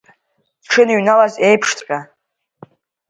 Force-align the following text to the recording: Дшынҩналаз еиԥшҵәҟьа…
Дшынҩналаз 0.63 1.33
еиԥшҵәҟьа… 1.47 1.99